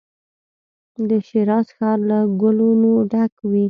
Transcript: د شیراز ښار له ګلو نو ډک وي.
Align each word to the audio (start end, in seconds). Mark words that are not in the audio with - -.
د 1.09 1.11
شیراز 1.27 1.67
ښار 1.77 1.99
له 2.09 2.19
ګلو 2.41 2.69
نو 2.81 2.91
ډک 3.11 3.33
وي. 3.49 3.59